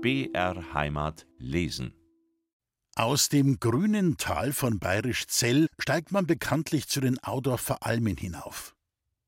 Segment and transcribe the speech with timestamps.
[0.00, 1.92] BR Heimat lesen.
[2.94, 8.76] Aus dem grünen Tal von Bayerisch-Zell steigt man bekanntlich zu den Audorfer Almen hinauf.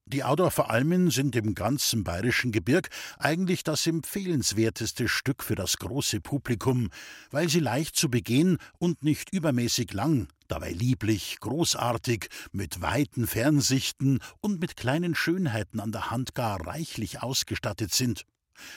[0.06, 2.88] Die Audorfer Almen sind im ganzen bayerischen Gebirg
[3.18, 6.90] eigentlich das empfehlenswerteste Stück für das große Publikum,
[7.32, 14.20] weil sie leicht zu begehen und nicht übermäßig lang, dabei lieblich, großartig, mit weiten Fernsichten
[14.40, 18.24] und mit kleinen Schönheiten an der Hand gar reichlich ausgestattet sind.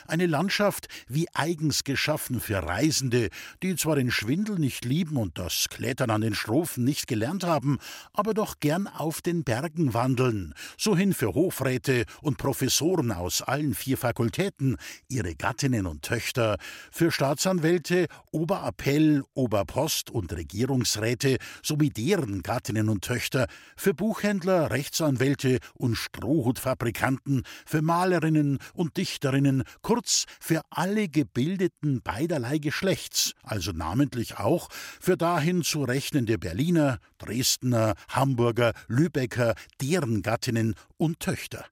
[0.07, 3.29] Eine Landschaft wie eigens geschaffen für Reisende,
[3.61, 7.79] die zwar den Schwindel nicht lieben und das Klettern an den Strophen nicht gelernt haben,
[8.13, 13.73] aber doch gern auf den Bergen wandeln, so hin für Hofräte und Professoren aus allen
[13.73, 14.77] vier Fakultäten,
[15.07, 16.57] ihre Gattinnen und Töchter,
[16.91, 25.95] für Staatsanwälte, Oberappell, Oberpost und Regierungsräte sowie deren Gattinnen und Töchter, für Buchhändler, Rechtsanwälte und
[25.95, 35.17] Strohhutfabrikanten, für Malerinnen und Dichterinnen, kurz für alle Gebildeten beiderlei Geschlechts, also namentlich auch für
[35.17, 41.65] dahin zu rechnende Berliner, Dresdner, Hamburger, Lübecker, deren Gattinnen und Töchter.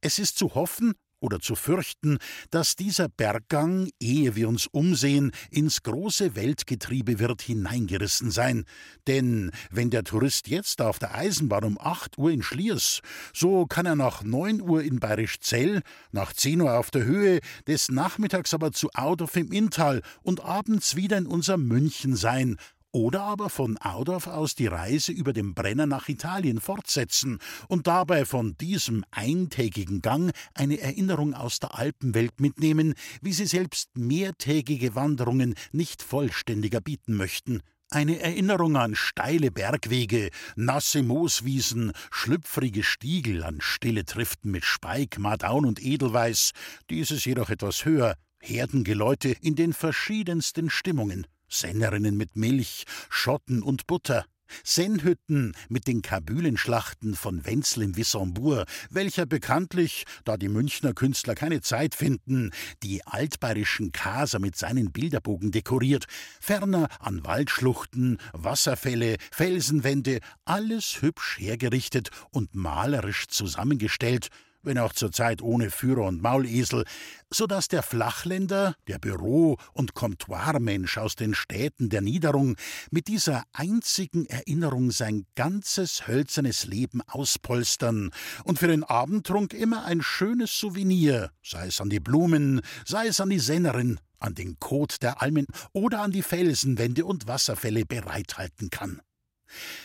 [0.00, 0.94] Es ist zu hoffen,
[1.24, 2.18] oder zu fürchten,
[2.50, 8.64] dass dieser Berggang, ehe wir uns umsehen, ins große Weltgetriebe wird hineingerissen sein.
[9.06, 13.00] Denn wenn der Tourist jetzt auf der Eisenbahn um acht Uhr in Schliers,
[13.32, 15.80] so kann er nach neun Uhr in Bayerisch-Zell,
[16.12, 20.94] nach zehn Uhr auf der Höhe, des Nachmittags aber zu Audorf im Inntal und abends
[20.94, 22.58] wieder in unser München sein,
[22.94, 28.24] oder aber von Audorf aus die Reise über den Brenner nach Italien fortsetzen und dabei
[28.24, 35.56] von diesem eintägigen Gang eine Erinnerung aus der Alpenwelt mitnehmen, wie sie selbst mehrtägige Wanderungen
[35.72, 37.62] nicht vollständiger bieten möchten.
[37.90, 45.66] Eine Erinnerung an steile Bergwege, nasse Mooswiesen, schlüpfrige Stiegel, an stille Triften mit Speik, Mardaun
[45.66, 46.52] und Edelweiß,
[46.90, 51.26] dieses jedoch etwas höher, Herdengeläute in den verschiedensten Stimmungen.
[51.60, 54.24] Sennerinnen mit Milch, Schotten und Butter,
[54.62, 61.60] Sennhütten mit den Kabülenschlachten von Wenzel im Wissembourg, welcher bekanntlich, da die Münchner Künstler keine
[61.60, 62.50] Zeit finden,
[62.82, 66.06] die altbayerischen Kaser mit seinen Bilderbogen dekoriert,
[66.40, 74.28] ferner an Waldschluchten, Wasserfälle, Felsenwände, alles hübsch hergerichtet und malerisch zusammengestellt,
[74.64, 76.84] wenn auch zurzeit ohne Führer und Maulesel,
[77.30, 82.56] so dass der Flachländer, der Büro- und Comptoirmensch aus den Städten der Niederung
[82.90, 88.10] mit dieser einzigen Erinnerung sein ganzes hölzernes Leben auspolstern
[88.44, 93.20] und für den Abendtrunk immer ein schönes Souvenir, sei es an die Blumen, sei es
[93.20, 98.70] an die Sennerin, an den Kot der Almen oder an die Felsenwände und Wasserfälle bereithalten
[98.70, 99.00] kann.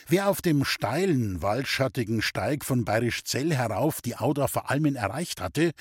[0.08, 5.72] Wer auf dem steilen, waldschattigen Steig von Bayerischzell herauf die Audorfer Almen erreicht hatte,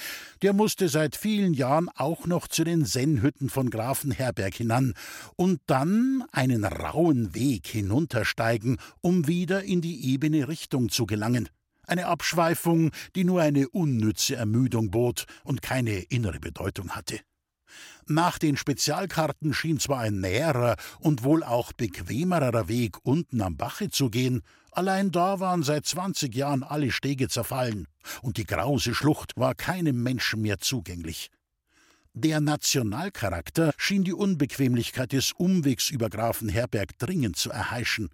[0.42, 4.94] der musste seit vielen Jahren auch noch zu den Sennhütten von Grafenherberg hinan
[5.36, 11.48] und dann einen rauen Weg hinuntersteigen, um wieder in die ebene Richtung zu gelangen.
[11.86, 17.20] Eine Abschweifung, die nur eine unnütze Ermüdung bot und keine innere Bedeutung hatte.
[18.06, 23.90] Nach den Spezialkarten schien zwar ein näherer und wohl auch bequemerer Weg unten am Bache
[23.90, 24.42] zu gehen,
[24.72, 27.86] allein da waren seit zwanzig Jahren alle Stege zerfallen,
[28.22, 31.30] und die grause Schlucht war keinem Menschen mehr zugänglich.
[32.14, 38.08] Der Nationalcharakter schien die Unbequemlichkeit des Umwegs über Grafenherberg dringend zu erheischen.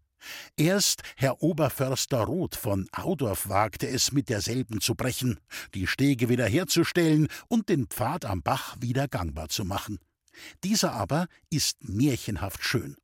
[0.56, 5.40] Erst Herr Oberförster Roth von Audorf wagte es, mit derselben zu brechen,
[5.74, 9.98] die Stege wiederherzustellen und den Pfad am Bach wieder gangbar zu machen.
[10.62, 12.96] Dieser aber ist märchenhaft schön.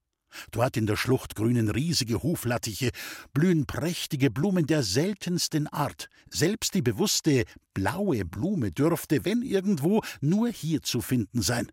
[0.50, 2.90] Dort in der Schlucht grünen riesige Huflattiche,
[3.32, 6.08] blühen prächtige Blumen der seltensten Art.
[6.28, 7.44] Selbst die bewusste
[7.74, 11.70] blaue Blume dürfte, wenn irgendwo, nur hier zu finden sein.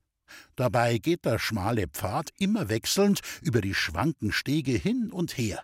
[0.55, 5.63] Dabei geht der schmale Pfad immer wechselnd über die schwanken Stege hin und her.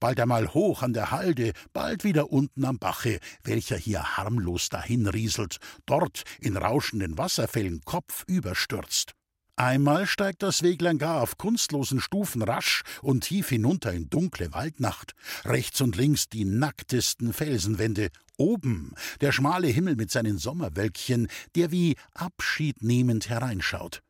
[0.00, 5.58] Bald einmal hoch an der Halde, bald wieder unten am Bache, welcher hier harmlos dahinrieselt,
[5.86, 9.14] dort in rauschenden Wasserfällen kopfüber stürzt.
[9.56, 15.14] Einmal steigt das Weglein gar auf kunstlosen Stufen rasch und tief hinunter in dunkle Waldnacht.
[15.44, 18.08] Rechts und links die nacktesten Felsenwände.
[18.36, 24.02] Oben der schmale Himmel mit seinen Sommerwölkchen, der wie abschiednehmend hereinschaut.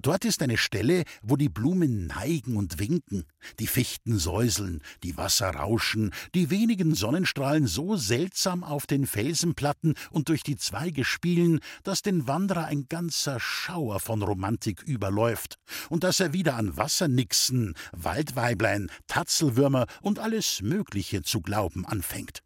[0.00, 3.24] Dort ist eine Stelle, wo die Blumen neigen und winken,
[3.58, 10.28] die Fichten säuseln, die Wasser rauschen, die wenigen Sonnenstrahlen so seltsam auf den Felsenplatten und
[10.28, 15.56] durch die Zweige spielen, dass den Wanderer ein ganzer Schauer von Romantik überläuft
[15.88, 22.42] und dass er wieder an Wassernixen, Waldweiblein, Tatzelwürmer und alles Mögliche zu glauben anfängt.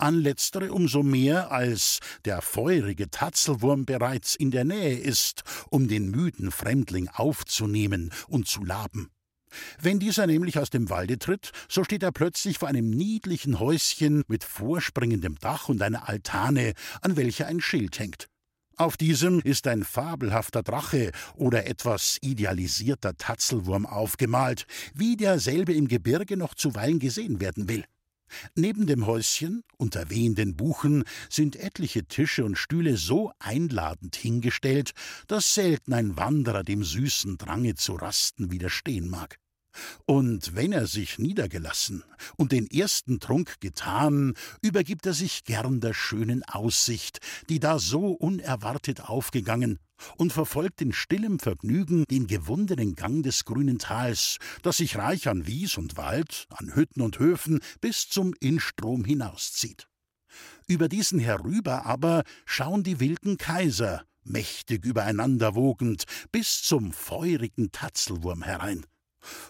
[0.00, 6.08] An letztere umso mehr, als der feurige Tatzelwurm bereits in der Nähe ist, um den
[6.12, 9.10] müden Fremdling aufzunehmen und zu laben.
[9.80, 14.22] Wenn dieser nämlich aus dem Walde tritt, so steht er plötzlich vor einem niedlichen Häuschen
[14.28, 18.28] mit vorspringendem Dach und einer Altane, an welcher ein Schild hängt.
[18.76, 26.36] Auf diesem ist ein fabelhafter Drache oder etwas idealisierter Tatzelwurm aufgemalt, wie derselbe im Gebirge
[26.36, 27.84] noch zuweilen gesehen werden will.
[28.54, 34.92] Neben dem Häuschen, unter wehenden Buchen, sind etliche Tische und Stühle so einladend hingestellt,
[35.26, 39.38] dass selten ein Wanderer dem süßen Drange zu rasten widerstehen mag.
[40.06, 42.04] Und wenn er sich niedergelassen
[42.36, 48.08] und den ersten Trunk getan, übergibt er sich gern der schönen Aussicht, die da so
[48.12, 49.78] unerwartet aufgegangen,
[50.16, 55.46] und verfolgt in stillem Vergnügen den gewundenen Gang des grünen Tals, das sich reich an
[55.46, 59.88] Wies und Wald, an Hütten und Höfen bis zum Innstrom hinauszieht.
[60.66, 68.42] Über diesen herüber aber schauen die wilden Kaiser, mächtig übereinander wogend, bis zum feurigen Tatzelwurm
[68.42, 68.84] herein.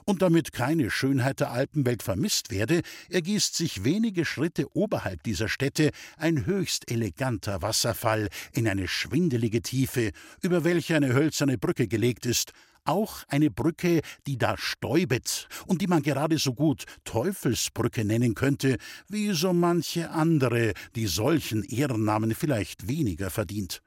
[0.05, 5.91] Und damit keine Schönheit der Alpenwelt vermisst werde, ergießt sich wenige Schritte oberhalb dieser Stätte
[6.17, 10.13] ein höchst eleganter Wasserfall in eine schwindelige Tiefe,
[10.43, 12.53] über welche eine hölzerne Brücke gelegt ist,
[12.85, 18.79] auch eine Brücke, die da stäubet und die man gerade so gut Teufelsbrücke nennen könnte,
[19.09, 23.83] wie so manche andere, die solchen Ehrennamen vielleicht weniger verdient.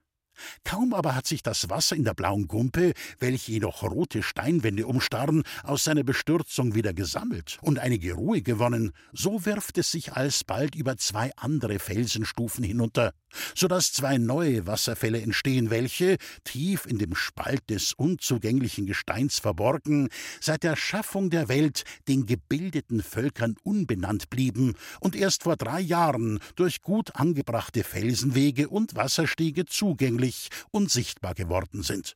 [0.63, 5.43] Kaum aber hat sich das Wasser in der blauen Gumpe, welche jedoch rote Steinwände umstarren,
[5.63, 10.97] aus seiner Bestürzung wieder gesammelt und einige Ruhe gewonnen, so wirft es sich alsbald über
[10.97, 13.13] zwei andere Felsenstufen hinunter,
[13.55, 20.09] so dass zwei neue Wasserfälle entstehen, welche, tief in dem Spalt des unzugänglichen Gesteins verborgen,
[20.39, 26.39] seit der Schaffung der Welt den gebildeten Völkern unbenannt blieben und erst vor drei Jahren
[26.55, 32.15] durch gut angebrachte Felsenwege und Wasserstege zugänglich deutlich und sichtbar geworden sind.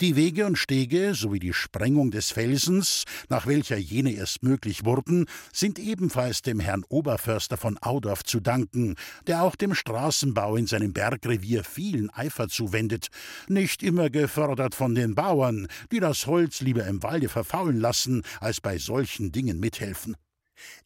[0.00, 5.26] Die Wege und Stege sowie die Sprengung des Felsens, nach welcher jene erst möglich wurden,
[5.52, 8.96] sind ebenfalls dem Herrn Oberförster von Audorf zu danken,
[9.26, 13.08] der auch dem Straßenbau in seinem Bergrevier vielen Eifer zuwendet,
[13.46, 18.62] nicht immer gefördert von den Bauern, die das Holz lieber im Walde verfaulen lassen, als
[18.62, 20.16] bei solchen Dingen mithelfen.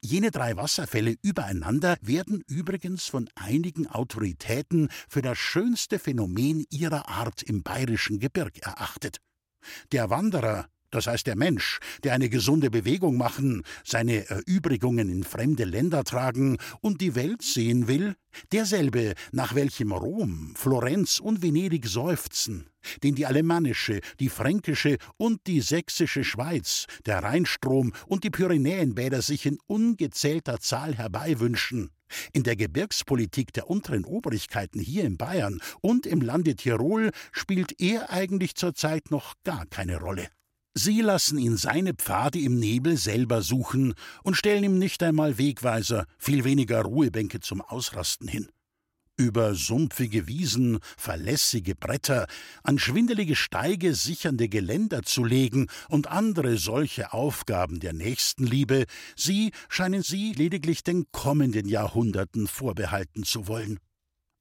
[0.00, 7.42] Jene drei Wasserfälle übereinander werden übrigens von einigen Autoritäten für das schönste Phänomen ihrer Art
[7.42, 9.20] im bayerischen Gebirg erachtet.
[9.92, 15.64] Der Wanderer, das heißt der Mensch, der eine gesunde Bewegung machen, seine Erübrigungen in fremde
[15.64, 18.14] Länder tragen und die Welt sehen will,
[18.52, 22.70] derselbe, nach welchem Rom, Florenz und Venedig seufzen,
[23.02, 29.46] den die alemannische, die fränkische und die sächsische Schweiz, der Rheinstrom und die Pyrenäenbäder sich
[29.46, 31.90] in ungezählter Zahl herbeiwünschen,
[32.32, 38.10] in der Gebirgspolitik der unteren Obrigkeiten hier in Bayern und im Lande Tirol spielt er
[38.10, 40.28] eigentlich zurzeit noch gar keine Rolle.
[40.76, 43.94] Sie lassen ihn seine Pfade im Nebel selber suchen
[44.24, 48.48] und stellen ihm nicht einmal Wegweiser, viel weniger Ruhebänke zum Ausrasten hin.
[49.16, 52.26] Über sumpfige Wiesen, verlässige Bretter,
[52.64, 60.02] an schwindelige Steige sichernde Geländer zu legen und andere solche Aufgaben der Nächstenliebe, sie scheinen
[60.02, 63.78] sie lediglich den kommenden Jahrhunderten vorbehalten zu wollen.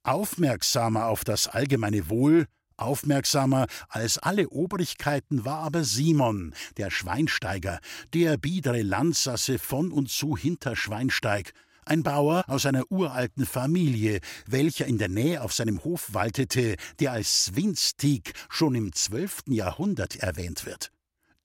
[0.02, 7.80] Aufmerksamer auf das allgemeine Wohl, Aufmerksamer als alle Obrigkeiten war aber Simon, der Schweinsteiger,
[8.14, 11.54] der biedere Landsasse von und zu Hinterschweinsteig,
[11.86, 17.12] ein Bauer aus einer uralten Familie, welcher in der Nähe auf seinem Hof waltete, der
[17.12, 20.93] als Swinstig schon im zwölften Jahrhundert erwähnt wird.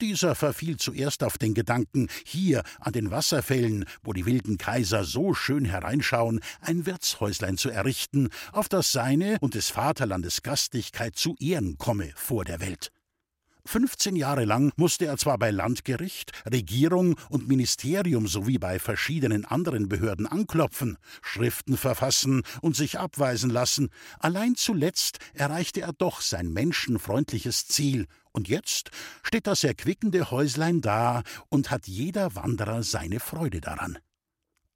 [0.00, 5.34] Dieser verfiel zuerst auf den Gedanken, hier an den Wasserfällen, wo die wilden Kaiser so
[5.34, 11.78] schön hereinschauen, ein Wirtshäuslein zu errichten, auf das seine und des Vaterlandes Gastlichkeit zu Ehren
[11.78, 12.92] komme vor der Welt.
[13.68, 19.90] 15 Jahre lang musste er zwar bei Landgericht, Regierung und Ministerium sowie bei verschiedenen anderen
[19.90, 27.66] Behörden anklopfen, Schriften verfassen und sich abweisen lassen, allein zuletzt erreichte er doch sein menschenfreundliches
[27.66, 28.90] Ziel, und jetzt
[29.22, 33.98] steht das erquickende Häuslein da und hat jeder Wanderer seine Freude daran.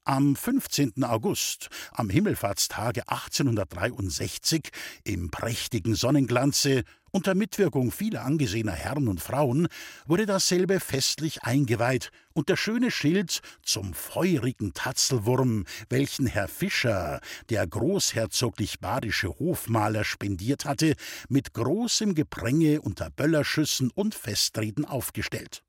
[0.05, 1.05] Am 15.
[1.05, 4.71] August, am Himmelfahrtstage 1863,
[5.05, 9.69] im prächtigen Sonnenglanze, unter Mitwirkung vieler angesehener Herren und Frauen,
[10.07, 17.67] wurde dasselbe festlich eingeweiht und der schöne Schild zum feurigen Tatzelwurm, welchen Herr Fischer, der
[17.67, 20.95] großherzoglich badische Hofmaler, spendiert hatte,
[21.29, 25.63] mit großem Gepränge unter Böllerschüssen und Festreden aufgestellt.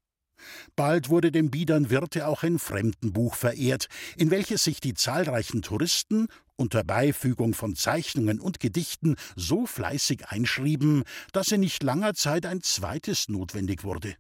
[0.76, 6.28] Bald wurde dem biedern Wirte auch ein Fremdenbuch verehrt, in welches sich die zahlreichen Touristen
[6.56, 12.62] unter Beifügung von Zeichnungen und Gedichten so fleißig einschrieben, dass in nicht langer Zeit ein
[12.62, 14.16] zweites notwendig wurde.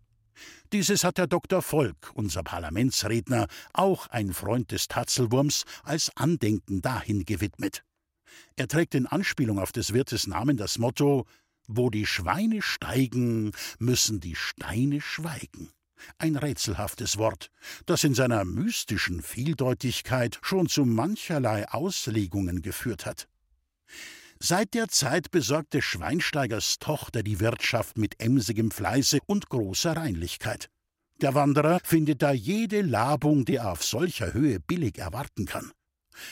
[0.72, 1.62] Dieses hat der Dr.
[1.62, 7.84] Volk, unser Parlamentsredner, auch ein Freund des Tatzelwurms, als Andenken dahin gewidmet.
[8.56, 11.26] Er trägt in Anspielung auf des Wirtes Namen das Motto
[11.68, 15.72] Wo die Schweine steigen, müssen die Steine schweigen
[16.18, 17.50] ein rätselhaftes Wort,
[17.86, 23.28] das in seiner mystischen Vieldeutigkeit schon zu mancherlei Auslegungen geführt hat.
[24.40, 30.70] Seit der Zeit besorgte Schweinsteigers Tochter die Wirtschaft mit emsigem Fleiße und großer Reinlichkeit.
[31.22, 35.72] Der Wanderer findet da jede Labung, die er auf solcher Höhe billig erwarten kann.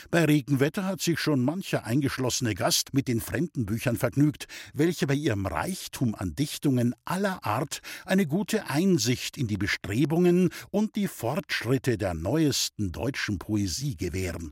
[0.10, 5.46] Bei Regenwetter hat sich schon mancher eingeschlossene Gast mit den Fremdenbüchern vergnügt, welche bei ihrem
[5.46, 12.14] Reichtum an Dichtungen aller Art eine gute Einsicht in die Bestrebungen und die Fortschritte der
[12.14, 14.52] neuesten deutschen Poesie gewähren.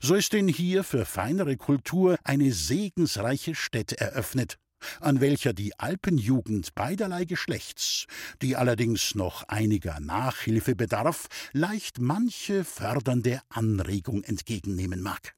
[0.00, 4.58] So ist denn hier für feinere Kultur eine segensreiche Stätte eröffnet,
[5.00, 8.06] an welcher die Alpenjugend beiderlei Geschlechts,
[8.40, 15.34] die allerdings noch einiger Nachhilfe bedarf, leicht manche fördernde Anregung entgegennehmen mag.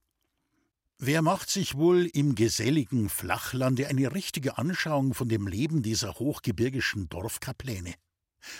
[0.98, 7.08] Wer macht sich wohl im geselligen Flachlande eine richtige Anschauung von dem Leben dieser hochgebirgischen
[7.08, 7.94] Dorfkapläne?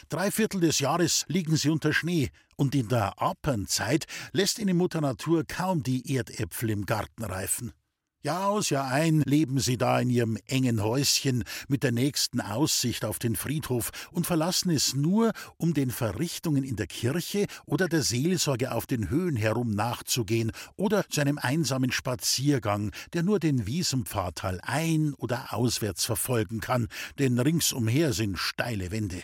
[0.09, 5.01] Drei Viertel des Jahres liegen sie unter Schnee, und in der Apernzeit lässt ihnen Mutter
[5.01, 7.73] Natur kaum die Erdäpfel im Garten reifen.
[8.25, 13.05] Jahr aus, Jahr ein leben sie da in ihrem engen Häuschen mit der nächsten Aussicht
[13.05, 18.03] auf den Friedhof und verlassen es nur, um den Verrichtungen in der Kirche oder der
[18.03, 24.59] Seelsorge auf den Höhen herum nachzugehen oder zu einem einsamen Spaziergang, der nur den Wiesenpfadtal
[24.63, 26.89] ein- oder auswärts verfolgen kann,
[27.19, 29.23] denn ringsumher sind steile Wände.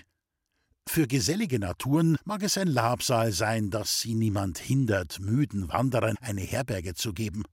[0.87, 6.43] Für gesellige Naturen mag es ein Labsal sein, dass sie niemand hindert, müden Wanderern eine
[6.43, 7.45] Herberge zu geben.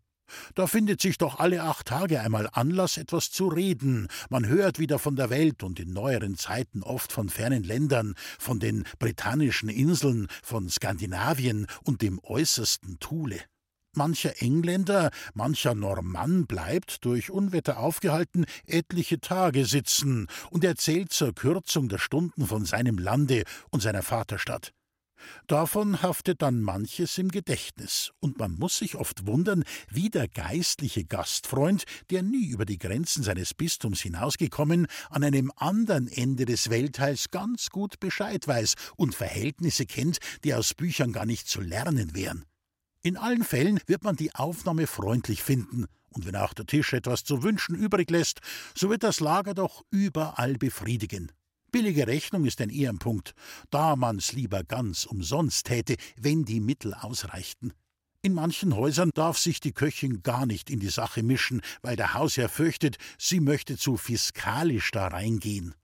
[0.56, 4.08] Da findet sich doch alle acht Tage einmal Anlass, etwas zu reden.
[4.30, 8.60] Man hört wieder von der Welt und in neueren Zeiten oft von fernen Ländern, von
[8.60, 13.40] den britannischen Inseln, von Skandinavien und dem äußersten Thule.
[13.98, 21.90] Mancher Engländer, mancher Normann bleibt, durch Unwetter aufgehalten, etliche Tage sitzen und erzählt zur Kürzung
[21.90, 24.72] der Stunden von seinem Lande und seiner Vaterstadt.
[25.48, 31.06] Davon haftet dann manches im Gedächtnis, und man muss sich oft wundern, wie der geistliche
[31.06, 37.30] Gastfreund, der nie über die Grenzen seines Bistums hinausgekommen, an einem anderen Ende des Weltteils
[37.32, 42.46] ganz gut Bescheid weiß und Verhältnisse kennt, die aus Büchern gar nicht zu lernen wären.
[43.02, 47.24] In allen Fällen wird man die Aufnahme freundlich finden, und wenn auch der Tisch etwas
[47.24, 48.40] zu wünschen übrig lässt,
[48.76, 51.32] so wird das Lager doch überall befriedigen.
[51.72, 53.34] Billige Rechnung ist ein Ehrenpunkt,
[53.70, 57.74] da man's lieber ganz umsonst täte, wenn die Mittel ausreichten.
[58.22, 62.14] In manchen Häusern darf sich die Köchin gar nicht in die Sache mischen, weil der
[62.14, 65.76] Hausherr fürchtet, sie möchte zu fiskalisch da reingehen.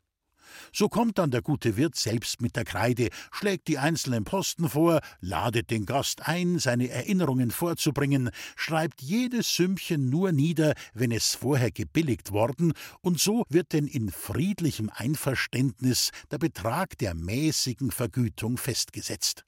[0.71, 5.01] So kommt dann der gute Wirt selbst mit der Kreide, schlägt die einzelnen Posten vor,
[5.19, 11.71] ladet den Gast ein, seine Erinnerungen vorzubringen, schreibt jedes Sümmchen nur nieder, wenn es vorher
[11.71, 19.45] gebilligt worden, und so wird denn in friedlichem Einverständnis der Betrag der mäßigen Vergütung festgesetzt.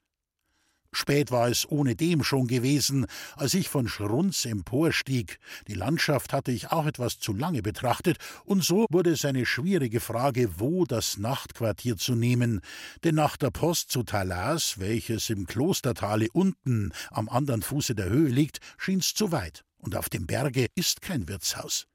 [0.96, 3.04] Spät war es ohnedem schon gewesen,
[3.36, 5.38] als ich von Schrunz emporstieg.
[5.68, 10.00] Die Landschaft hatte ich auch etwas zu lange betrachtet, und so wurde es eine schwierige
[10.00, 12.62] Frage, wo das Nachtquartier zu nehmen.
[13.04, 18.30] Denn nach der Post zu Talas, welches im Klostertale unten am anderen Fuße der Höhe
[18.30, 21.86] liegt, schien's zu weit, und auf dem Berge ist kein Wirtshaus.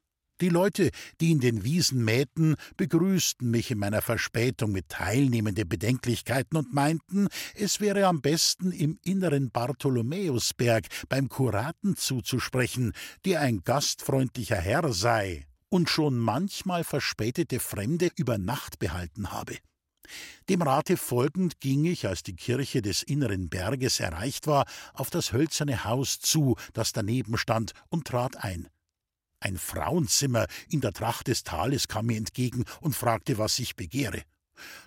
[0.41, 6.57] Die Leute, die in den Wiesen mähten, begrüßten mich in meiner Verspätung mit teilnehmenden Bedenklichkeiten
[6.57, 12.93] und meinten, es wäre am besten im inneren Bartholomäusberg beim Kuraten zuzusprechen,
[13.23, 19.57] der ein gastfreundlicher Herr sei und schon manchmal verspätete Fremde über Nacht behalten habe.
[20.49, 25.33] Dem Rate folgend ging ich, als die Kirche des inneren Berges erreicht war, auf das
[25.33, 28.67] hölzerne Haus zu, das daneben stand, und trat ein.
[29.41, 34.21] Ein Frauenzimmer in der Tracht des Tales kam mir entgegen und fragte, was ich begehre.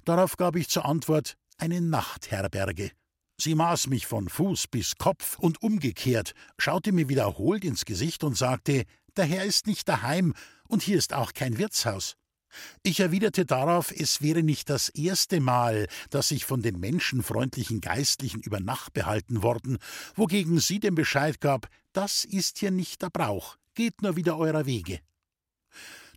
[0.04, 2.92] Darauf gab ich zur Antwort eine Nachtherberge.
[3.37, 8.37] Sie maß mich von Fuß bis Kopf und umgekehrt, schaute mir wiederholt ins Gesicht und
[8.37, 8.84] sagte,
[9.16, 10.34] der Herr ist nicht daheim
[10.68, 12.14] und hier ist auch kein Wirtshaus.
[12.84, 18.40] Ich erwiderte darauf, es wäre nicht das erste Mal, dass ich von den menschenfreundlichen Geistlichen
[18.40, 19.78] über Nacht behalten worden,
[20.14, 24.66] wogegen sie den Bescheid gab, das ist hier nicht der Brauch, geht nur wieder eurer
[24.66, 25.00] Wege.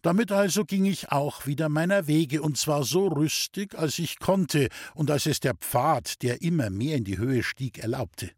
[0.02, 4.70] Damit also ging ich auch wieder meiner Wege, und zwar so rüstig, als ich konnte
[4.94, 8.32] und als es der Pfad, der immer mehr in die Höhe stieg, erlaubte.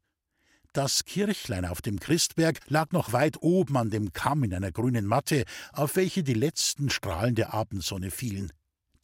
[0.74, 5.06] Das Kirchlein auf dem Christberg lag noch weit oben an dem Kamm in einer grünen
[5.06, 8.52] Matte, auf welche die letzten Strahlen der Abendsonne fielen.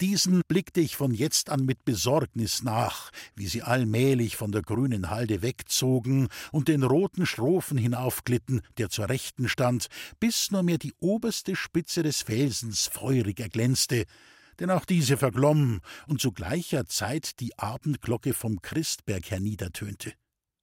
[0.02, 5.10] Diesen blickte ich von jetzt an mit Besorgnis nach, wie sie allmählich von der grünen
[5.10, 9.88] Halde wegzogen und den roten Strophen hinaufglitten, der zur Rechten stand,
[10.20, 14.04] bis nur mehr die oberste Spitze des Felsens feurig erglänzte,
[14.60, 20.12] denn auch diese verglomm und zu gleicher Zeit die Abendglocke vom Christberg herniedertönte.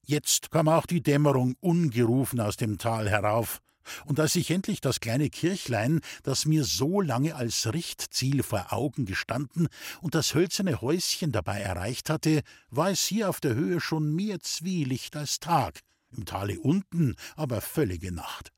[0.05, 3.62] Jetzt kam auch die Dämmerung ungerufen aus dem Tal herauf,
[4.07, 9.07] und als ich endlich das kleine Kirchlein, das mir so lange als Richtziel vor Augen
[9.07, 9.69] gestanden
[10.01, 14.41] und das hölzerne Häuschen dabei erreicht hatte, war es hier auf der Höhe schon mehr
[14.41, 15.81] Zwielicht als Tag,
[16.17, 18.51] im Tale unten aber völlige Nacht.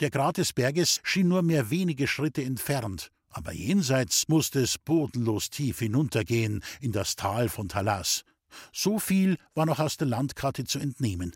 [0.00, 5.50] Der Grat des Berges schien nur mehr wenige Schritte entfernt, aber jenseits musste es bodenlos
[5.50, 8.24] tief hinuntergehen in das Tal von Talas.
[8.72, 11.32] So viel war noch aus der Landkarte zu entnehmen.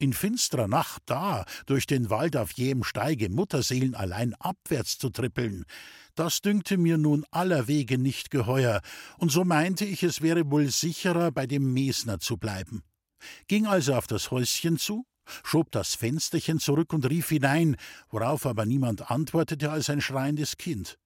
[0.00, 5.64] In finsterer Nacht da, durch den Wald auf jähem Steige Mutterseelen allein abwärts zu trippeln,
[6.14, 8.80] das dünkte mir nun aller Wege nicht geheuer,
[9.18, 12.84] und so meinte ich, es wäre wohl sicherer, bei dem Mesner zu bleiben.
[13.48, 15.04] Ging also auf das Häuschen zu,
[15.42, 17.76] schob das Fensterchen zurück und rief hinein,
[18.08, 20.96] worauf aber niemand antwortete als ein schreiendes Kind.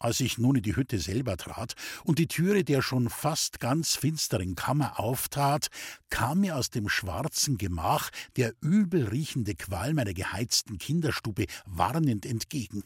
[0.00, 1.74] Als ich nun in die Hütte selber trat
[2.04, 5.68] und die Türe der schon fast ganz finsteren Kammer auftat,
[6.10, 12.84] kam mir aus dem schwarzen Gemach der übel riechende Qualm meiner geheizten Kinderstube warnend entgegen.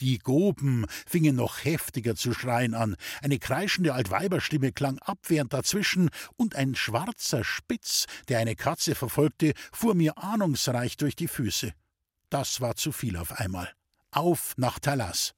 [0.00, 6.56] Die Goben fingen noch heftiger zu schreien an, eine kreischende Altweiberstimme klang abwehrend dazwischen, und
[6.56, 11.72] ein schwarzer Spitz, der eine Katze verfolgte, fuhr mir ahnungsreich durch die Füße.
[12.30, 13.70] Das war zu viel auf einmal.
[14.10, 15.34] Auf nach Talas!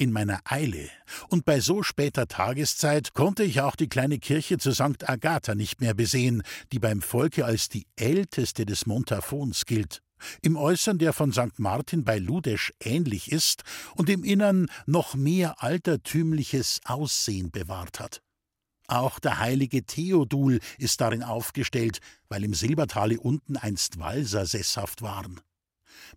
[0.00, 0.88] In meiner Eile
[1.28, 5.06] und bei so später Tageszeit konnte ich auch die kleine Kirche zu St.
[5.06, 6.42] Agatha nicht mehr besehen,
[6.72, 10.00] die beim Volke als die älteste des Montafons gilt.
[10.40, 11.58] Im Äußern der von St.
[11.58, 13.62] Martin bei Ludesch ähnlich ist
[13.94, 18.22] und im Innern noch mehr altertümliches Aussehen bewahrt hat.
[18.86, 21.98] Auch der heilige Theodul ist darin aufgestellt,
[22.30, 25.42] weil im Silbertale unten einst Walser sesshaft waren.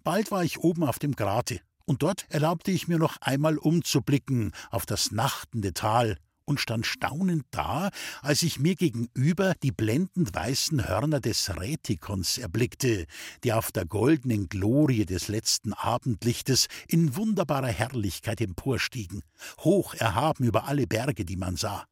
[0.06, 4.52] Bald war ich oben auf dem Grate und dort erlaubte ich mir noch einmal umzublicken
[4.72, 7.90] auf das nachtende Tal und stand staunend da,
[8.22, 13.06] als ich mir gegenüber die blendend weißen Hörner des Rätikons erblickte,
[13.44, 19.22] die auf der goldenen Glorie des letzten Abendlichtes in wunderbarer Herrlichkeit emporstiegen,
[19.60, 21.86] hoch erhaben über alle Berge, die man sah.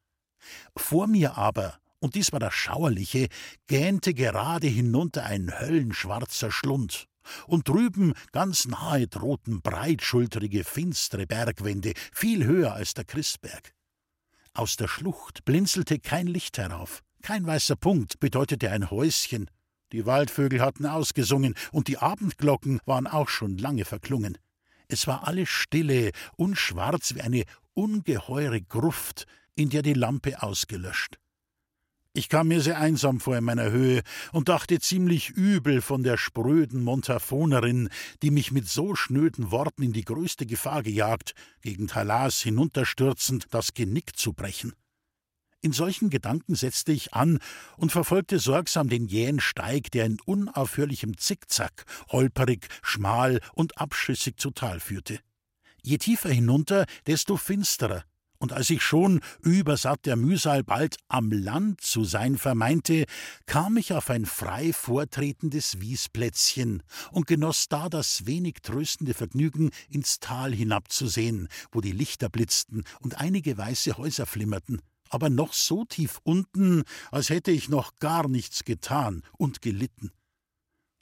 [0.76, 3.28] Vor mir aber, und dies war das Schauerliche,
[3.68, 7.08] gähnte gerade hinunter ein höllenschwarzer Schlund,
[7.46, 13.72] und drüben ganz nahe drohten breitschultrige, finstere Bergwände, viel höher als der Christberg.
[14.54, 19.50] Aus der Schlucht blinzelte kein Licht herauf, kein weißer Punkt bedeutete ein Häuschen.
[19.92, 24.38] Die Waldvögel hatten ausgesungen und die Abendglocken waren auch schon lange verklungen.
[24.88, 31.18] Es war alles stille und schwarz wie eine ungeheure Gruft, in der die Lampe ausgelöscht.
[32.14, 36.18] Ich kam mir sehr einsam vor in meiner Höhe und dachte ziemlich übel von der
[36.18, 37.88] spröden Montafonerin,
[38.22, 43.72] die mich mit so schnöden Worten in die größte Gefahr gejagt, gegen Talas hinunterstürzend das
[43.72, 44.74] Genick zu brechen.
[45.62, 47.38] In solchen Gedanken setzte ich an
[47.78, 54.50] und verfolgte sorgsam den jähen Steig, der in unaufhörlichem Zickzack, holperig, schmal und abschüssig zu
[54.50, 55.20] Tal führte.
[55.82, 58.04] Je tiefer hinunter, desto finsterer,
[58.42, 63.04] und als ich schon, übersatt der Mühsal, bald am Land zu sein vermeinte,
[63.46, 70.18] kam ich auf ein frei vortretendes Wiesplätzchen und genoss da das wenig tröstende Vergnügen, ins
[70.18, 76.18] Tal hinabzusehen, wo die Lichter blitzten und einige weiße Häuser flimmerten, aber noch so tief
[76.24, 80.10] unten, als hätte ich noch gar nichts getan und gelitten.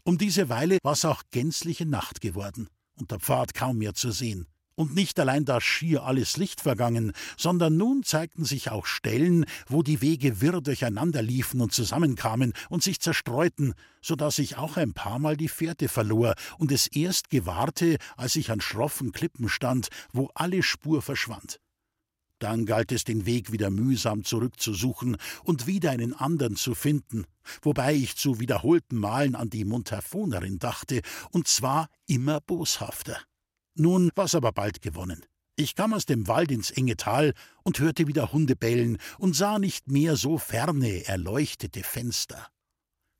[0.05, 4.47] Um diese Weile war's auch gänzliche Nacht geworden und der Pfad kaum mehr zu sehen.
[4.81, 9.83] Und nicht allein da schier alles Licht vergangen, sondern nun zeigten sich auch Stellen, wo
[9.83, 14.95] die Wege wirr durcheinander liefen und zusammenkamen und sich zerstreuten, so dass ich auch ein
[14.95, 19.89] paar Mal die Fährte verlor und es erst gewahrte, als ich an schroffen Klippen stand,
[20.15, 21.61] wo alle Spur verschwand.
[22.39, 27.27] Dann galt es, den Weg wieder mühsam zurückzusuchen und wieder einen andern zu finden,
[27.61, 33.21] wobei ich zu wiederholten Malen an die Montafonerin dachte, und zwar immer boshafter.
[33.81, 35.25] Nun war's aber bald gewonnen.
[35.57, 39.59] Ich kam aus dem Wald ins enge Tal und hörte wieder Hunde bellen und sah
[39.59, 42.47] nicht mehr so ferne, erleuchtete Fenster.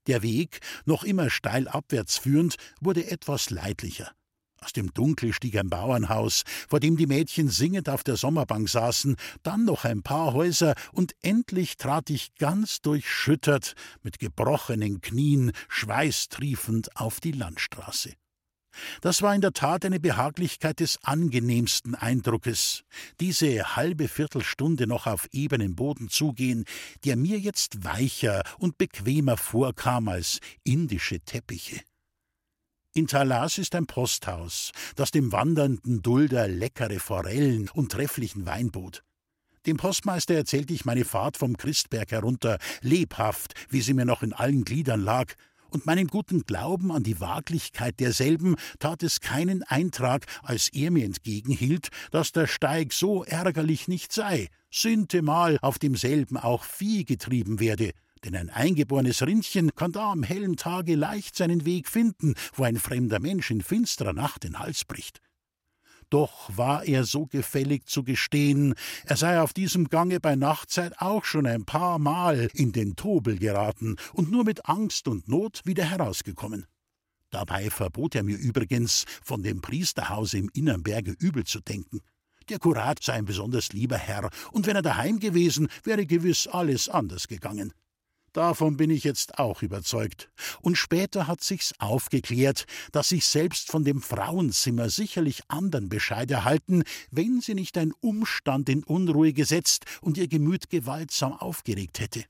[0.07, 4.13] Der Weg, noch immer steil abwärts führend, wurde etwas leidlicher.
[4.61, 9.17] Aus dem Dunkel stieg ein Bauernhaus, vor dem die Mädchen singend auf der Sommerbank saßen,
[9.43, 16.97] dann noch ein paar Häuser, und endlich trat ich ganz durchschüttert, mit gebrochenen Knien, schweißtriefend
[16.97, 18.13] auf die Landstraße.
[19.01, 22.85] Das war in der Tat eine Behaglichkeit des angenehmsten Eindruckes,
[23.19, 26.65] diese halbe Viertelstunde noch auf ebenem Boden zugehen,
[27.05, 31.81] der mir jetzt weicher und bequemer vorkam als indische Teppiche.
[32.93, 39.05] In Talas ist ein Posthaus, das dem wandernden Dulder leckere Forellen und trefflichen Wein bot.
[39.67, 44.33] Dem Postmeister erzählte ich meine Fahrt vom Christberg herunter, lebhaft, wie sie mir noch in
[44.33, 45.35] allen Gliedern lag,
[45.73, 51.05] und meinem guten Glauben an die Waglichkeit derselben tat es keinen Eintrag, als er mir
[51.05, 57.93] entgegenhielt, dass der Steig so ärgerlich nicht sei, sintemal auf demselben auch Vieh getrieben werde,
[58.25, 62.77] denn ein eingeborenes Rindchen kann da am hellen Tage leicht seinen Weg finden, wo ein
[62.77, 65.21] fremder Mensch in finsterer Nacht den Hals bricht.
[66.11, 71.25] Doch war er so gefällig zu gestehen, er sei auf diesem Gange bei Nachtzeit auch
[71.25, 75.85] schon ein paar Mal in den Tobel geraten und nur mit Angst und Not wieder
[75.85, 76.67] herausgekommen.
[77.31, 82.01] Dabei verbot er mir übrigens, von dem Priesterhause im Innern Berge übel zu denken.
[82.49, 86.89] Der Kurat sei ein besonders lieber Herr, und wenn er daheim gewesen, wäre gewiss alles
[86.89, 87.73] anders gegangen.
[88.33, 90.31] Davon bin ich jetzt auch überzeugt.
[90.61, 96.85] Und später hat sich's aufgeklärt, dass sich selbst von dem Frauenzimmer sicherlich andern Bescheid erhalten,
[97.11, 102.25] wenn sie nicht ein Umstand in Unruhe gesetzt und ihr Gemüt gewaltsam aufgeregt hätte.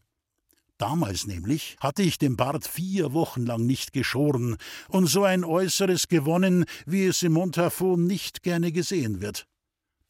[0.79, 4.57] Damals nämlich hatte ich den Bart vier Wochen lang nicht geschoren
[4.89, 9.47] und so ein Äußeres gewonnen, wie es im Montafon nicht gerne gesehen wird.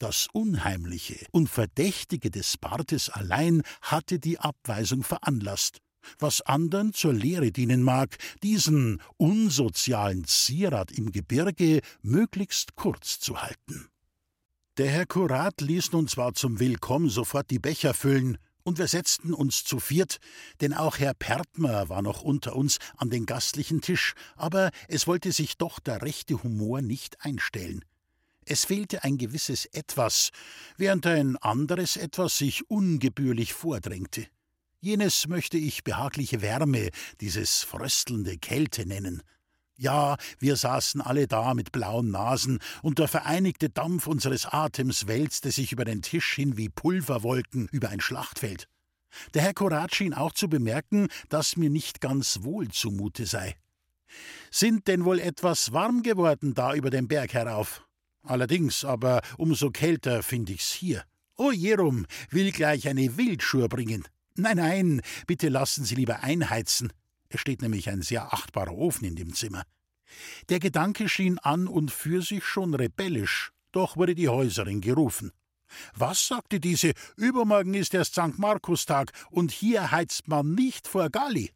[0.01, 5.77] Das Unheimliche und Verdächtige des Bartes allein hatte die Abweisung veranlasst,
[6.17, 13.89] was andern zur Lehre dienen mag, diesen unsozialen Zierat im Gebirge möglichst kurz zu halten.
[14.79, 19.35] Der Herr Kurat ließ nun zwar zum Willkommen sofort die Becher füllen, und wir setzten
[19.35, 20.17] uns zu viert,
[20.61, 25.31] denn auch Herr Pertmer war noch unter uns an den gastlichen Tisch, aber es wollte
[25.31, 27.85] sich doch der rechte Humor nicht einstellen.
[28.45, 30.31] Es fehlte ein gewisses Etwas,
[30.77, 34.27] während ein anderes Etwas sich ungebührlich vordrängte.
[34.79, 39.21] Jenes möchte ich behagliche Wärme, dieses fröstelnde Kälte nennen.
[39.77, 45.51] Ja, wir saßen alle da mit blauen Nasen, und der vereinigte Dampf unseres Atems wälzte
[45.51, 48.67] sich über den Tisch hin wie Pulverwolken über ein Schlachtfeld.
[49.33, 53.55] Der Herr Korat schien auch zu bemerken, dass mir nicht ganz wohl zumute sei.
[54.49, 57.83] Sind denn wohl etwas warm geworden da über den Berg herauf?
[58.23, 61.03] Allerdings, aber umso kälter finde ich's hier.
[61.37, 64.07] O Jerum, will gleich eine Wildschur bringen.
[64.35, 66.93] Nein, nein, bitte lassen Sie lieber einheizen.
[67.29, 69.63] Es steht nämlich ein sehr achtbarer Ofen in dem Zimmer.
[70.49, 75.31] Der Gedanke schien an und für sich schon rebellisch, doch wurde die Häuserin gerufen.
[75.95, 76.91] Was sagte diese?
[77.15, 78.37] Übermorgen ist erst St.
[78.37, 81.51] Markustag und hier heizt man nicht vor Galli.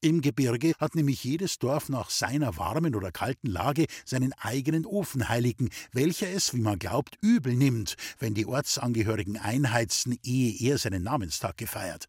[0.00, 5.70] Im Gebirge hat nämlich jedes Dorf nach seiner warmen oder kalten Lage seinen eigenen Ofenheiligen,
[5.92, 11.56] welcher es, wie man glaubt, übel nimmt, wenn die Ortsangehörigen einheizen, ehe er seinen Namenstag
[11.56, 12.08] gefeiert.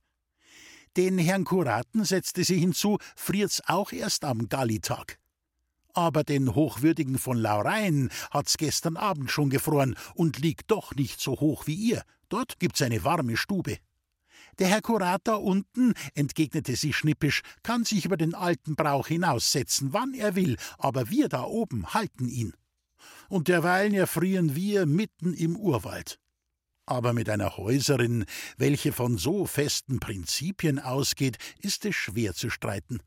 [0.98, 5.18] Den Herrn Kuraten setzte sie hinzu, friert's auch erst am Gallitag.
[5.94, 11.40] Aber den Hochwürdigen von Laurein hat's gestern Abend schon gefroren und liegt doch nicht so
[11.40, 12.04] hoch wie ihr.
[12.30, 13.80] Dort gibt's eine warme Stube.
[14.60, 20.14] Der Herr Kurator unten, entgegnete sie schnippisch, kann sich über den alten Brauch hinaussetzen, wann
[20.14, 22.54] er will, aber wir da oben halten ihn.
[23.30, 26.20] Und derweilen erfrieren wir mitten im Urwald.
[26.86, 28.26] Aber mit einer Häuserin,
[28.58, 33.00] welche von so festen Prinzipien ausgeht, ist es schwer zu streiten.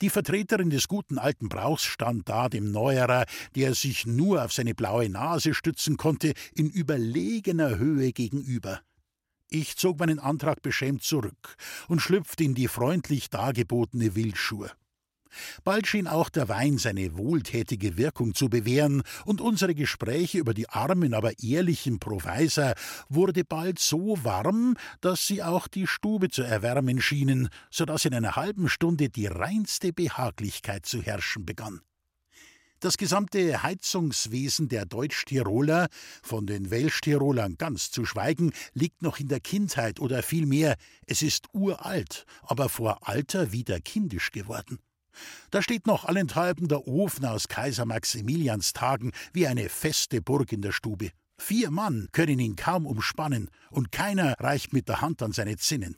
[0.00, 4.74] Die Vertreterin des guten alten Brauchs stand da dem Neuerer, der sich nur auf seine
[4.74, 8.80] blaue Nase stützen konnte, in überlegener Höhe gegenüber.
[9.48, 11.56] Ich zog meinen Antrag beschämt zurück
[11.88, 14.70] und schlüpfte in die freundlich dargebotene Wildschur.
[15.64, 20.68] Bald schien auch der Wein seine wohltätige Wirkung zu bewähren, und unsere Gespräche über die
[20.68, 22.74] armen, aber ehrlichen Proveiser
[23.08, 28.14] wurde bald so warm, dass sie auch die Stube zu erwärmen schienen, so dass in
[28.14, 31.80] einer halben Stunde die reinste Behaglichkeit zu herrschen begann.
[32.80, 35.88] Das gesamte Heizungswesen der Deutsch-Tiroler,
[36.22, 41.46] von den Welsch-Tirolern ganz zu schweigen, liegt noch in der Kindheit oder vielmehr, es ist
[41.54, 44.78] uralt, aber vor Alter wieder kindisch geworden.
[45.50, 50.60] Da steht noch allenthalben der Ofen aus Kaiser Maximilians Tagen wie eine feste Burg in
[50.60, 51.12] der Stube.
[51.38, 55.96] Vier Mann können ihn kaum umspannen, und keiner reicht mit der Hand an seine Zinnen.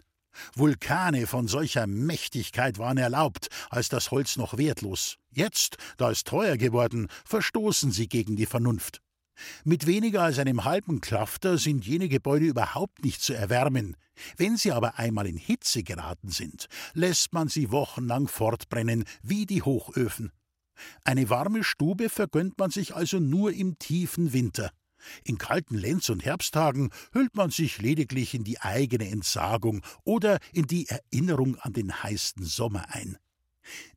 [0.54, 5.16] Vulkane von solcher Mächtigkeit waren erlaubt, als das Holz noch wertlos.
[5.30, 9.00] Jetzt, da es teuer geworden, verstoßen sie gegen die Vernunft.
[9.64, 13.96] Mit weniger als einem halben Klafter sind jene Gebäude überhaupt nicht zu erwärmen.
[14.36, 19.62] Wenn sie aber einmal in Hitze geraten sind, lässt man sie wochenlang fortbrennen wie die
[19.62, 20.32] Hochöfen.
[21.04, 24.70] Eine warme Stube vergönnt man sich also nur im tiefen Winter.
[25.24, 30.66] In kalten Lenz- und Herbsttagen hüllt man sich lediglich in die eigene Entsagung oder in
[30.66, 33.18] die Erinnerung an den heißen Sommer ein.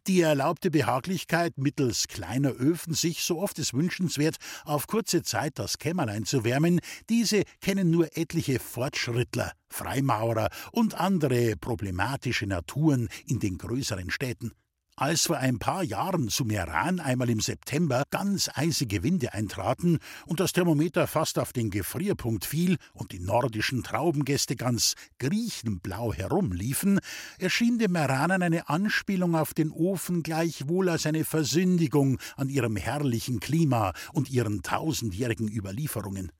[0.07, 5.77] Die erlaubte Behaglichkeit mittels kleiner Öfen, sich, so oft es wünschenswert, auf kurze Zeit das
[5.77, 13.57] Kämmerlein zu wärmen, diese kennen nur etliche Fortschrittler, Freimaurer und andere problematische Naturen in den
[13.57, 14.51] größeren Städten.
[14.97, 20.39] Als vor ein paar Jahren zu Meran einmal im September ganz eisige Winde eintraten und
[20.39, 26.99] das Thermometer fast auf den Gefrierpunkt fiel und die nordischen Traubengäste ganz griechenblau herumliefen,
[27.39, 33.39] erschien den Meranern eine Anspielung auf den Ofen gleichwohl als eine Versündigung an ihrem herrlichen
[33.39, 36.31] Klima und ihren tausendjährigen Überlieferungen.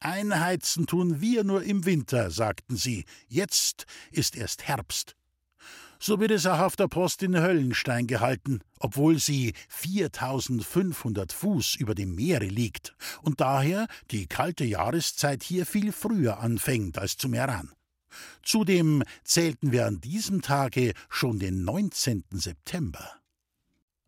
[0.00, 5.16] Einheizen tun wir nur im Winter, sagten sie, jetzt ist erst Herbst.
[5.98, 11.94] So wird es auch auf der Post in Höllenstein gehalten, obwohl sie 4500 Fuß über
[11.94, 17.72] dem Meere liegt und daher die kalte Jahreszeit hier viel früher anfängt als zu Meran.
[18.42, 22.24] Zudem zählten wir an diesem Tage schon den 19.
[22.32, 23.20] September.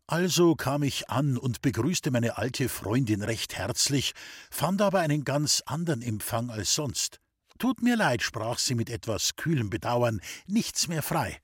[0.09, 4.13] Also kam ich an und begrüßte meine alte Freundin recht herzlich,
[4.49, 7.19] fand aber einen ganz anderen Empfang als sonst.
[7.59, 11.41] Tut mir leid, sprach sie mit etwas kühlem Bedauern, nichts mehr frei.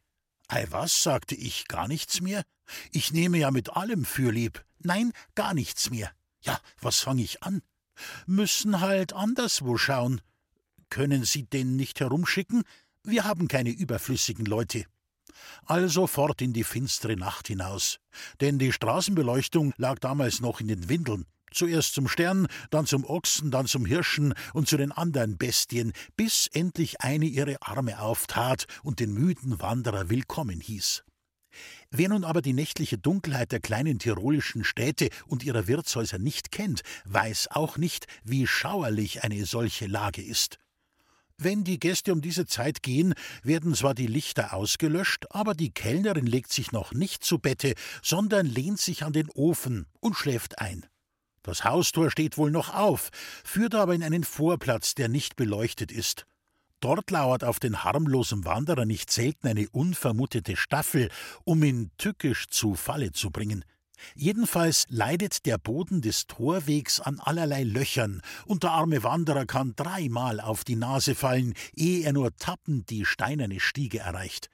[0.53, 2.43] Ei was, sagte ich, gar nichts mehr?
[2.91, 4.63] Ich nehme ja mit allem fürlieb.
[4.77, 6.11] Nein, gar nichts mehr.
[6.41, 7.63] Ja, was fang ich an?
[8.27, 10.21] Müssen halt anderswo schauen.
[10.91, 12.61] Können Sie denn nicht herumschicken?
[13.03, 14.85] Wir haben keine überflüssigen Leute.
[15.65, 17.97] Also fort in die finstere Nacht hinaus.
[18.39, 21.25] Denn die Straßenbeleuchtung lag damals noch in den Windeln.
[21.53, 26.47] Zuerst zum Stern, dann zum Ochsen, dann zum Hirschen und zu den anderen Bestien, bis
[26.51, 31.03] endlich eine ihre Arme auftat und den müden Wanderer willkommen hieß.
[31.91, 36.81] Wer nun aber die nächtliche Dunkelheit der kleinen tirolischen Städte und ihrer Wirtshäuser nicht kennt,
[37.05, 40.57] weiß auch nicht, wie schauerlich eine solche Lage ist.
[41.37, 43.13] Wenn die Gäste um diese Zeit gehen,
[43.43, 48.45] werden zwar die Lichter ausgelöscht, aber die Kellnerin legt sich noch nicht zu Bette, sondern
[48.45, 50.85] lehnt sich an den Ofen und schläft ein.
[51.43, 53.09] Das Haustor steht wohl noch auf,
[53.43, 56.25] führt aber in einen Vorplatz, der nicht beleuchtet ist.
[56.79, 61.09] Dort lauert auf den harmlosen Wanderer nicht selten eine unvermutete Staffel,
[61.43, 63.63] um ihn tückisch zu Falle zu bringen.
[64.15, 70.39] Jedenfalls leidet der Boden des Torwegs an allerlei Löchern, und der arme Wanderer kann dreimal
[70.39, 74.49] auf die Nase fallen, ehe er nur tappend die steinerne Stiege erreicht.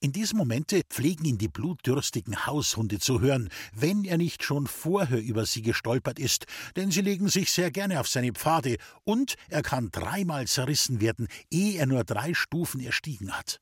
[0.00, 5.20] In diesem Momente pflegen ihn die blutdürstigen Haushunde zu hören, wenn er nicht schon vorher
[5.20, 9.62] über sie gestolpert ist, denn sie legen sich sehr gerne auf seine Pfade, und er
[9.62, 13.60] kann dreimal zerrissen werden, ehe er nur drei Stufen erstiegen hat.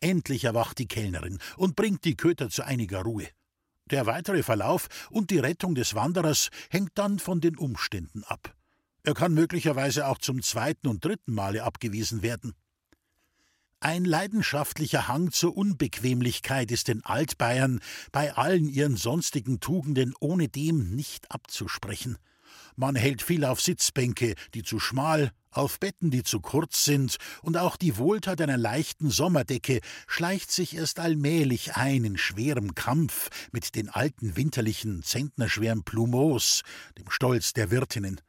[0.00, 3.28] Endlich erwacht die Kellnerin und bringt die Köter zu einiger Ruhe.
[3.88, 8.56] Der weitere Verlauf und die Rettung des Wanderers hängt dann von den Umständen ab.
[9.04, 12.54] Er kann möglicherweise auch zum zweiten und dritten Male abgewiesen werden.
[13.80, 21.30] Ein leidenschaftlicher Hang zur Unbequemlichkeit ist den Altbayern bei allen ihren sonstigen Tugenden ohnedem nicht
[21.30, 22.16] abzusprechen.
[22.74, 27.58] Man hält viel auf Sitzbänke, die zu schmal, auf Betten, die zu kurz sind, und
[27.58, 33.74] auch die Wohltat einer leichten Sommerdecke schleicht sich erst allmählich ein in schwerem Kampf mit
[33.74, 36.62] den alten winterlichen, zentnerschweren Plumeaus,
[36.98, 38.22] dem Stolz der Wirtinnen.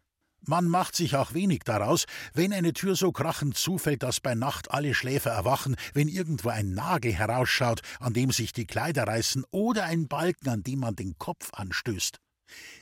[0.45, 4.71] Man macht sich auch wenig daraus, wenn eine Tür so krachend zufällt, dass bei Nacht
[4.71, 9.83] alle Schläfer erwachen, wenn irgendwo ein Nagel herausschaut, an dem sich die Kleider reißen, oder
[9.83, 12.19] ein Balken, an dem man den Kopf anstößt.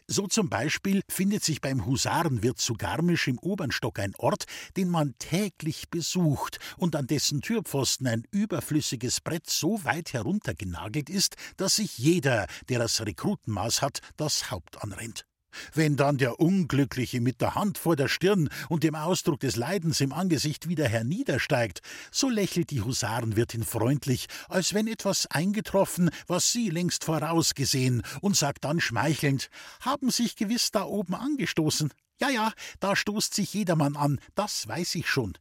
[0.07, 4.45] So zum Beispiel findet sich beim Husarenwirt zu Garmisch im Obernstock ein Ort,
[4.77, 11.35] den man täglich besucht und an dessen Türpfosten ein überflüssiges Brett so weit heruntergenagelt ist,
[11.57, 15.25] dass sich jeder, der das Rekrutenmaß hat, das Haupt anrennt.
[15.73, 20.01] Wenn dann der Unglückliche mit der Hand vor der Stirn und dem Ausdruck des Leidens
[20.01, 26.69] im Angesicht wieder herniedersteigt, so lächelt die Husarenwirtin freundlich, als wenn etwas eingetroffen, was sie
[26.69, 29.49] längst vorausgesehen, und sagt dann schmeichelnd:
[29.81, 31.91] Haben sich gewiss da oben angestoßen?
[32.19, 35.37] Ja, ja, da stoßt sich jedermann an, das weiß ich schon.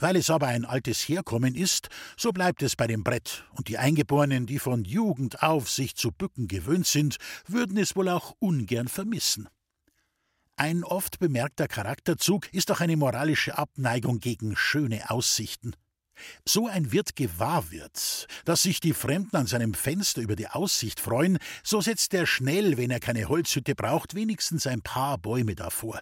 [0.00, 3.76] Weil es aber ein altes Herkommen ist, so bleibt es bei dem Brett, und die
[3.76, 8.88] Eingeborenen, die von Jugend auf sich zu bücken gewöhnt sind, würden es wohl auch ungern
[8.88, 9.46] vermissen.
[10.56, 15.74] Ein oft bemerkter Charakterzug ist auch eine moralische Abneigung gegen schöne Aussichten.
[16.46, 21.00] So ein Wirt gewahr wird, dass sich die Fremden an seinem Fenster über die Aussicht
[21.00, 26.00] freuen, so setzt er schnell, wenn er keine Holzhütte braucht, wenigstens ein paar Bäume davor.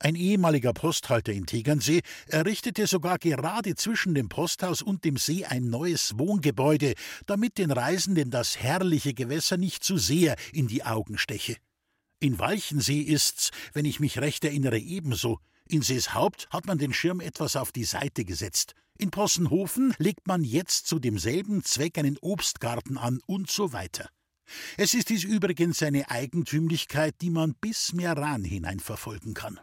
[0.00, 5.70] Ein ehemaliger Posthalter in Tegernsee errichtete sogar gerade zwischen dem Posthaus und dem See ein
[5.70, 6.94] neues Wohngebäude,
[7.26, 11.56] damit den Reisenden das herrliche Gewässer nicht zu sehr in die Augen steche.
[12.20, 15.38] In Walchensee ist's, wenn ich mich recht erinnere, ebenso.
[15.68, 18.74] In Seeshaupt hat man den Schirm etwas auf die Seite gesetzt.
[18.98, 24.08] In Possenhofen legt man jetzt zu demselben Zweck einen Obstgarten an und so weiter.
[24.76, 29.60] Es ist dies übrigens eine Eigentümlichkeit, die man bis Meran hinein verfolgen kann.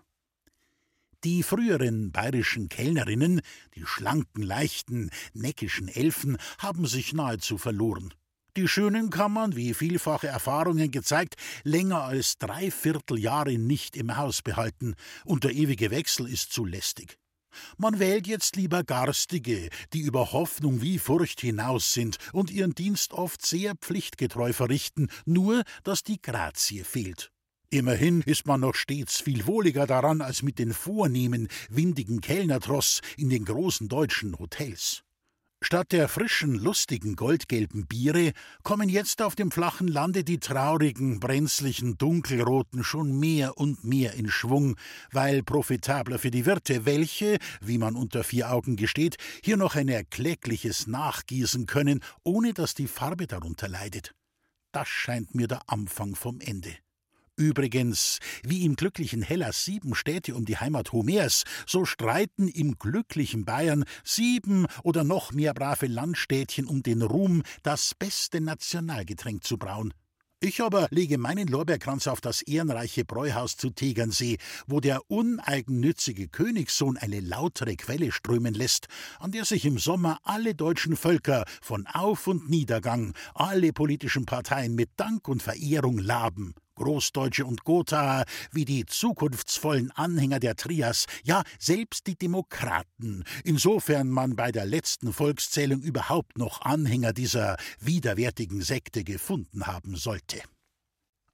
[1.23, 3.41] Die früheren bayerischen Kellnerinnen,
[3.75, 8.13] die schlanken, leichten, neckischen Elfen, haben sich nahezu verloren.
[8.57, 14.41] Die schönen kann man, wie vielfache Erfahrungen gezeigt, länger als drei Vierteljahre nicht im Haus
[14.41, 17.17] behalten, und der ewige Wechsel ist zu lästig.
[17.77, 23.13] Man wählt jetzt lieber Garstige, die über Hoffnung wie Furcht hinaus sind und ihren Dienst
[23.13, 27.31] oft sehr pflichtgetreu verrichten, nur dass die Grazie fehlt.
[27.69, 33.29] Immerhin ist man noch stets viel wohliger daran als mit den vornehmen, windigen Kellnertross in
[33.29, 35.03] den großen deutschen Hotels.
[35.65, 41.97] Statt der frischen, lustigen, goldgelben Biere kommen jetzt auf dem flachen Lande die traurigen, brenzlichen,
[41.97, 44.75] dunkelroten schon mehr und mehr in Schwung,
[45.11, 49.89] weil profitabler für die Wirte, welche, wie man unter vier Augen gesteht, hier noch ein
[49.89, 54.13] erklägliches nachgießen können, ohne dass die Farbe darunter leidet.
[54.71, 56.75] Das scheint mir der Anfang vom Ende.
[57.37, 63.43] Übrigens, wie im glücklichen Hellas sieben Städte um die Heimat Homers, so streiten im glücklichen
[63.43, 69.93] Bayern sieben oder noch mehr brave Landstädtchen um den Ruhm, das beste Nationalgetränk zu brauen.
[70.39, 76.97] Ich aber lege meinen Lorbeerkranz auf das ehrenreiche Bräuhaus zu Tegernsee, wo der uneigennützige Königssohn
[76.97, 78.87] eine lautere Quelle strömen lässt,
[79.19, 84.75] an der sich im Sommer alle deutschen Völker von Auf- und Niedergang, alle politischen Parteien
[84.75, 86.53] mit Dank und Verehrung laben.
[86.75, 94.35] Großdeutsche und Gotha, wie die zukunftsvollen Anhänger der Trias, ja selbst die Demokraten, insofern man
[94.35, 100.41] bei der letzten Volkszählung überhaupt noch Anhänger dieser widerwärtigen Sekte gefunden haben sollte.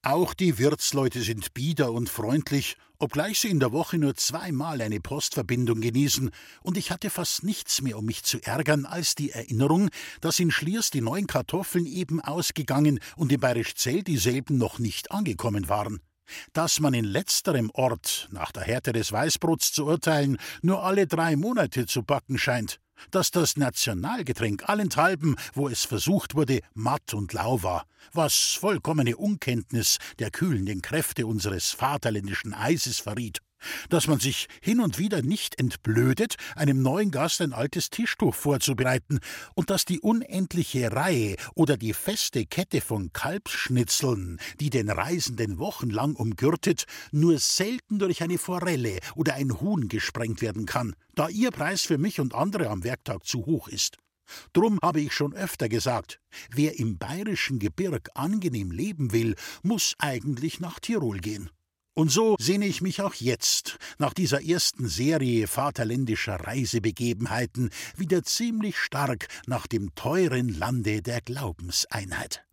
[0.03, 4.99] Auch die Wirtsleute sind bieder und freundlich, obgleich sie in der Woche nur zweimal eine
[4.99, 6.31] Postverbindung genießen,
[6.63, 10.49] und ich hatte fast nichts mehr, um mich zu ärgern, als die Erinnerung, dass in
[10.49, 15.99] Schliers die neuen Kartoffeln eben ausgegangen und in Bayerisch Zell dieselben noch nicht angekommen waren.
[16.51, 21.35] Dass man in letzterem Ort, nach der Härte des Weißbrots zu urteilen, nur alle drei
[21.35, 27.63] Monate zu backen scheint, dass das Nationalgetränk allenthalben, wo es versucht wurde, matt und lau
[27.63, 33.39] war, was vollkommene Unkenntnis der kühlenden Kräfte unseres vaterländischen Eises verriet
[33.89, 39.19] dass man sich hin und wieder nicht entblödet, einem neuen Gast ein altes Tischtuch vorzubereiten
[39.55, 46.15] und dass die unendliche Reihe oder die feste Kette von Kalbsschnitzeln, die den Reisenden wochenlang
[46.15, 51.81] umgürtet, nur selten durch eine Forelle oder ein Huhn gesprengt werden kann, da ihr Preis
[51.81, 53.97] für mich und andere am Werktag zu hoch ist.
[54.53, 56.19] Drum habe ich schon öfter gesagt,
[56.51, 61.49] wer im bayerischen Gebirg angenehm leben will, muss eigentlich nach Tirol gehen.
[61.93, 68.77] Und so sehne ich mich auch jetzt, nach dieser ersten Serie vaterländischer Reisebegebenheiten, wieder ziemlich
[68.77, 72.45] stark nach dem teuren Lande der Glaubenseinheit.